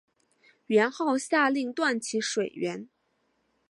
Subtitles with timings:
[0.65, 2.89] 元昊下令断其水源。